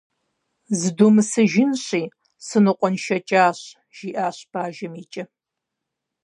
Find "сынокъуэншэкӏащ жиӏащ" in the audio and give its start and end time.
2.45-4.37